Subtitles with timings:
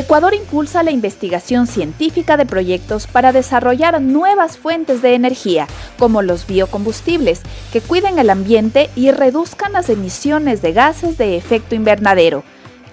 [0.00, 5.66] Ecuador impulsa la investigación científica de proyectos para desarrollar nuevas fuentes de energía,
[5.98, 11.74] como los biocombustibles, que cuiden el ambiente y reduzcan las emisiones de gases de efecto
[11.74, 12.44] invernadero.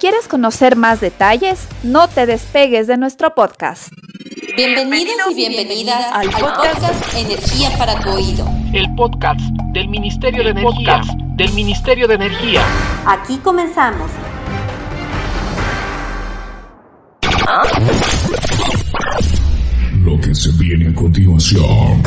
[0.00, 1.68] ¿Quieres conocer más detalles?
[1.84, 3.92] No te despegues de nuestro podcast.
[4.56, 8.48] Bienvenidos y bienvenidas al podcast Energía para tu oído.
[8.72, 9.40] El podcast
[9.72, 11.02] del Ministerio de Energía.
[11.36, 12.62] Del Ministerio de Energía.
[13.06, 14.10] Aquí comenzamos.
[20.04, 22.02] Lo que se viene continuación.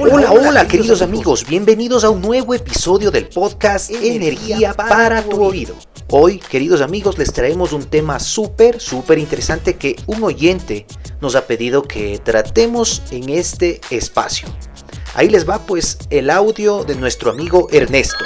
[0.00, 5.76] Hola, hola queridos amigos, bienvenidos a un nuevo episodio del podcast Energía para tu oído.
[6.08, 10.86] Hoy, queridos amigos, les traemos un tema súper, súper interesante que un oyente
[11.20, 14.48] nos ha pedido que tratemos en este espacio.
[15.14, 18.24] Ahí les va pues el audio de nuestro amigo Ernesto.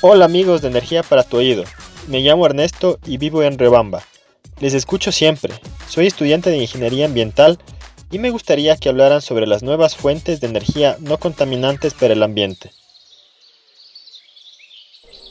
[0.00, 1.64] Hola amigos de Energía para tu oído.
[2.06, 4.04] Me llamo Ernesto y vivo en Rebamba.
[4.60, 5.54] Les escucho siempre.
[5.88, 7.58] Soy estudiante de Ingeniería Ambiental
[8.12, 12.22] y me gustaría que hablaran sobre las nuevas fuentes de energía no contaminantes para el
[12.22, 12.70] ambiente.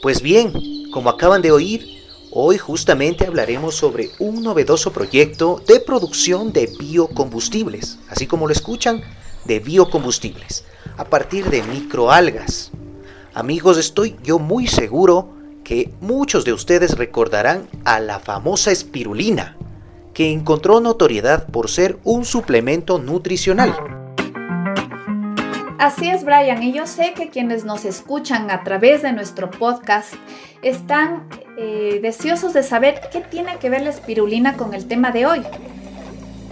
[0.02, 0.52] Pues bien,
[0.92, 8.00] como acaban de oír, hoy justamente hablaremos sobre un novedoso proyecto de producción de biocombustibles,
[8.10, 9.02] así como lo escuchan,
[9.46, 10.66] de biocombustibles,
[10.98, 12.74] a partir de microalgas.
[13.38, 15.30] Amigos, estoy yo muy seguro
[15.64, 19.56] que muchos de ustedes recordarán a la famosa espirulina,
[20.16, 23.78] que encontró notoriedad por ser un suplemento nutricional.
[25.78, 30.16] Así es, Brian, y yo sé que quienes nos escuchan a través de nuestro podcast
[30.64, 31.30] están
[31.60, 35.44] eh, deseosos de saber qué tiene que ver la espirulina con el tema de hoy.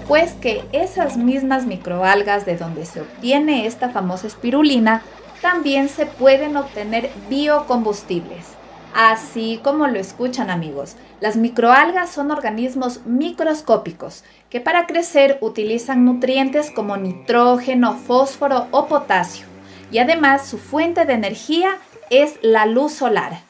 [0.08, 5.02] Pues que esas mismas microalgas de donde se obtiene esta famosa espirulina
[5.46, 8.48] también se pueden obtener biocombustibles.
[8.96, 16.72] Así como lo escuchan amigos, las microalgas son organismos microscópicos que para crecer utilizan nutrientes
[16.72, 19.46] como nitrógeno, fósforo o potasio.
[19.92, 21.78] Y además su fuente de energía
[22.10, 23.42] es la luz solar.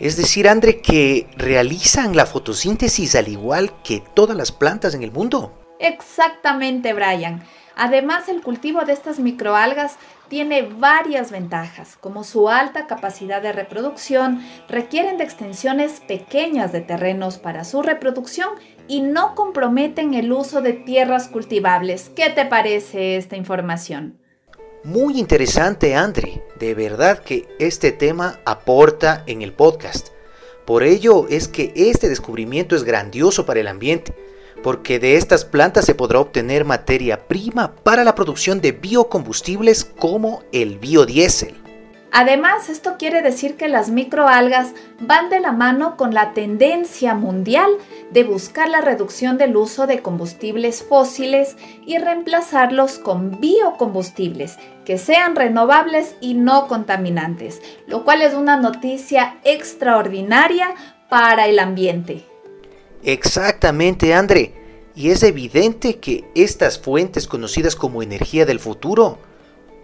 [0.00, 5.12] Es decir, André, que realizan la fotosíntesis al igual que todas las plantas en el
[5.12, 5.52] mundo.
[5.80, 7.42] Exactamente, Brian.
[7.76, 9.96] Además, el cultivo de estas microalgas
[10.28, 17.36] tiene varias ventajas, como su alta capacidad de reproducción, requieren de extensiones pequeñas de terrenos
[17.36, 18.48] para su reproducción
[18.88, 22.10] y no comprometen el uso de tierras cultivables.
[22.16, 24.18] ¿Qué te parece esta información?
[24.82, 26.42] Muy interesante, Andre.
[26.58, 30.08] De verdad que este tema aporta en el podcast.
[30.64, 34.14] Por ello es que este descubrimiento es grandioso para el ambiente
[34.62, 40.42] porque de estas plantas se podrá obtener materia prima para la producción de biocombustibles como
[40.52, 41.54] el biodiesel.
[42.18, 47.70] Además, esto quiere decir que las microalgas van de la mano con la tendencia mundial
[48.10, 54.56] de buscar la reducción del uso de combustibles fósiles y reemplazarlos con biocombustibles
[54.86, 60.68] que sean renovables y no contaminantes, lo cual es una noticia extraordinaria
[61.10, 62.24] para el ambiente.
[63.06, 64.52] Exactamente, André.
[64.96, 69.18] Y es evidente que estas fuentes conocidas como energía del futuro,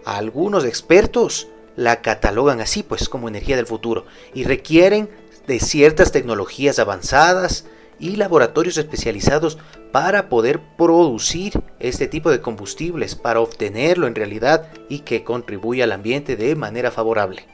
[0.03, 1.47] algunos expertos
[1.77, 5.09] la catalogan así, pues como energía del futuro, y requieren
[5.47, 7.65] de ciertas tecnologías avanzadas
[7.97, 9.57] y laboratorios especializados
[9.93, 15.93] para poder producir este tipo de combustibles, para obtenerlo en realidad y que contribuya al
[15.93, 17.47] ambiente de manera favorable.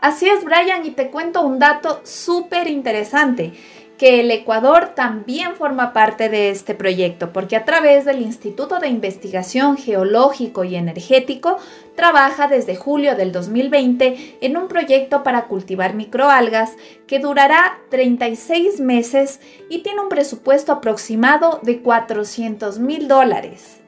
[0.00, 3.52] Así es, Brian, y te cuento un dato súper interesante
[3.98, 8.86] que el Ecuador también forma parte de este proyecto, porque a través del Instituto de
[8.86, 11.58] Investigación Geológico y Energético
[11.96, 16.76] trabaja desde julio del 2020 en un proyecto para cultivar microalgas
[17.08, 23.80] que durará 36 meses y tiene un presupuesto aproximado de 400 mil dólares.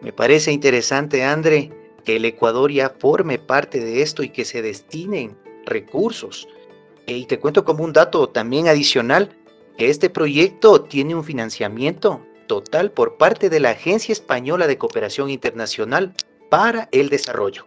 [0.00, 1.70] Me parece interesante, André,
[2.04, 5.36] que el Ecuador ya forme parte de esto y que se destinen
[5.66, 6.48] recursos.
[7.06, 9.36] Y te cuento como un dato también adicional,
[9.78, 16.12] este proyecto tiene un financiamiento total por parte de la Agencia Española de Cooperación Internacional
[16.50, 17.66] para el Desarrollo.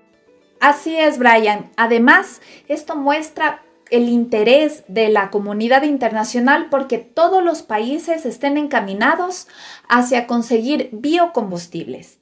[0.60, 1.72] Así es, Brian.
[1.76, 9.48] Además, esto muestra el interés de la comunidad internacional porque todos los países estén encaminados
[9.88, 12.20] hacia conseguir biocombustibles.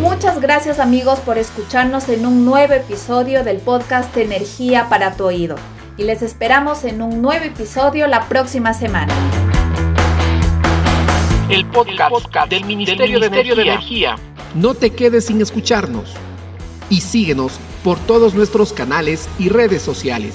[0.00, 5.56] Muchas gracias amigos por escucharnos en un nuevo episodio del podcast Energía para tu oído
[6.00, 9.12] y les esperamos en un nuevo episodio la próxima semana.
[11.50, 14.16] El podcast, del Ministerio, de, Energía.
[14.54, 16.14] No te quedes sin escucharnos.
[16.88, 20.34] y síguenos por todos nuestros canales y redes sociales.